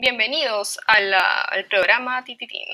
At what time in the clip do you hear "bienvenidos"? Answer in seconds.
0.00-0.78